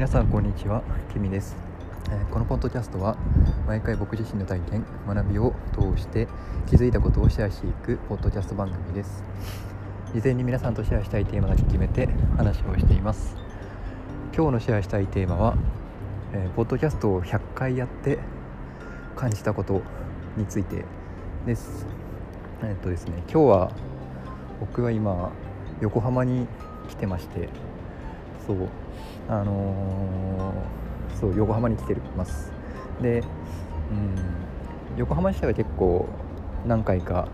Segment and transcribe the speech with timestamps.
[0.00, 1.54] 皆さんこんにちはきみです、
[2.10, 3.18] えーこのポッドキャストは
[3.66, 6.26] 毎回僕自身の体験学びを通して
[6.70, 9.22] 気づいたことをシェアしていくポッドキャスト番組です。
[10.14, 12.08] 事前に皆さんとシェアしたいテーマだけ決めて
[12.38, 13.36] 話をしています。
[14.34, 15.54] 今日のシェアしたいテーマは、
[16.32, 18.20] えーポッドキャストを100回やって
[19.16, 19.82] 感じたこと
[20.38, 20.86] について
[21.44, 21.84] です。
[22.62, 23.70] えっとですね今日は
[24.60, 25.30] 僕は今
[25.82, 26.46] 横浜に
[26.88, 27.50] 来てまして
[28.46, 28.56] そう。
[29.28, 30.80] あのー
[31.20, 32.50] そう横浜に来てます。
[33.02, 34.16] でうん
[34.96, 36.08] 横浜自体は結構
[36.66, 37.28] 何回か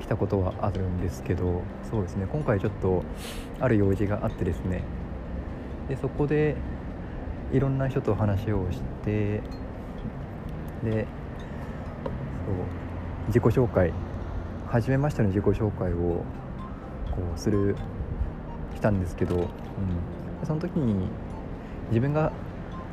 [0.00, 3.04] 来たことはあるんですけどそうですね今回ちょっと
[3.60, 4.82] ある用事があってですね。
[5.88, 6.56] でそこで
[7.52, 9.40] いろんな人と話をして
[10.84, 11.06] で
[12.46, 12.54] そう
[13.28, 13.92] 自己紹介
[14.68, 17.76] 初めましての自己紹介をこうする
[18.74, 19.44] したんですけど、うん、
[20.44, 21.08] その時に
[21.88, 22.32] 自分が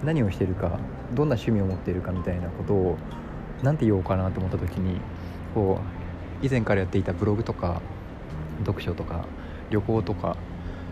[0.03, 0.80] 何をしてるか
[1.14, 2.98] どんな趣味を持っているかみたいなことを
[3.64, 5.00] 何て言おうかなと思った時に
[5.54, 5.80] こ
[6.42, 7.81] う以前からやっていたブログとか
[8.59, 9.26] 読書とか
[9.70, 10.38] 旅行とか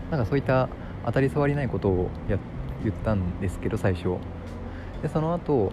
[0.10, 0.70] なんかそういった
[1.06, 2.38] 当たり障りないことをや
[2.84, 4.18] 言ったんですけど最初。
[5.02, 5.72] でその後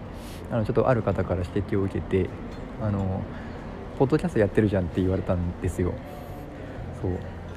[0.51, 2.29] あのちょっとある方から指摘を受けて
[2.81, 3.21] あの
[3.97, 5.93] ポッドキャストやってるじゃんって言われたんですよ。
[7.01, 7.11] そう。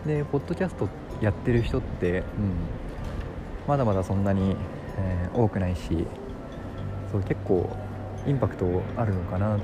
[0.07, 0.89] でポッドキャスト
[1.21, 2.25] やってる人って、うん、
[3.67, 4.57] まだまだそんなに、
[4.99, 6.07] えー多くないし
[7.13, 7.69] そう結構
[8.27, 9.59] インパクトあるのかな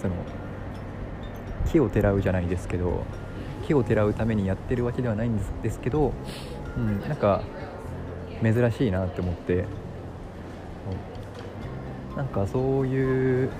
[0.00, 0.14] その
[1.70, 3.04] 木をてらうじゃないですけど
[3.66, 6.12] 木をてらうためにやってるわけではないんですですけど、
[6.76, 7.42] うん、なんか
[8.42, 9.64] 珍しいなって思って
[12.16, 13.50] なんかそういう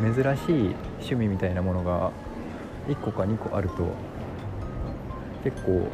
[0.00, 2.10] 珍しい趣味みたいなものが
[2.88, 3.86] 1個か2個あると
[5.44, 5.88] 結構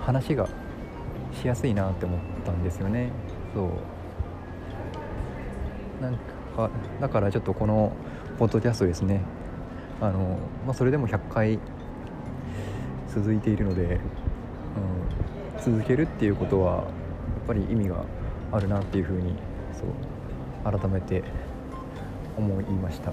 [0.00, 0.48] 話が
[1.34, 3.10] しやすいなって思ったんですよね。
[3.54, 3.70] そう。
[6.02, 6.16] なん
[6.56, 6.70] か
[7.00, 7.92] だからちょっとこの
[8.38, 9.20] ポッドキャストですね。
[10.00, 11.58] あの、まあ、それでも100回
[13.08, 14.00] 続いているので、
[15.56, 16.84] うん、続けるっていうことはやっ
[17.46, 18.04] ぱり意味が
[18.50, 19.34] あるなっていうふうに
[19.72, 21.22] そう改めて
[22.36, 23.12] 思いました、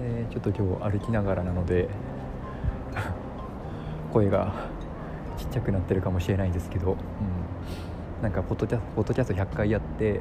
[0.00, 1.88] うん、でちょっと今日歩きながらなので
[4.12, 4.52] 声が
[5.38, 10.20] ちっちゃくなってるかもしれないですけど、うん、なんかポッドキャポッドキャスト100回やって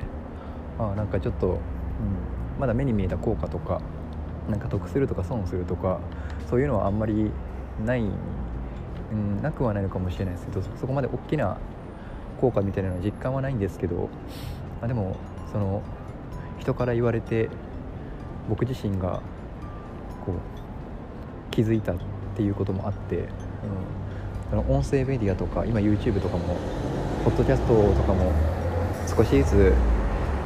[0.79, 1.57] あなんかちょっと、うん、
[2.59, 3.81] まだ目に見えた効果とか
[4.50, 6.00] なんか得するとか損するとか
[6.50, 7.31] そういうのはあんまり
[7.85, 11.57] ない、うん、なくはないのかもしれないですけどそそこまで大きな
[12.41, 14.09] 効果みたいなのは実感はないんですけど
[14.81, 15.16] あでも
[15.52, 15.81] その
[16.59, 17.50] 人から言われて
[18.50, 19.22] 僕自身が
[20.25, 21.96] こう気づいたっ
[22.35, 23.28] ていうこともあって、うん、
[24.53, 26.56] その音声メディアとか今 YouTube とかも
[27.25, 28.31] ポッドキャストとかも
[29.08, 29.74] 少しずつ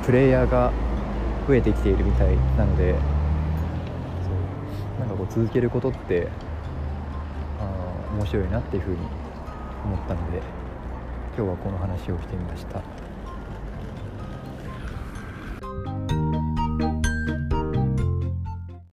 [0.06, 0.72] プレイヤーが
[1.46, 2.94] 増えてきているみたいなので
[4.24, 6.30] そうなんかこう続けることって
[7.60, 8.98] あ面白いなっていうふうに
[9.84, 10.42] 思ったので
[11.36, 13.07] 今日はこの話をしてみました。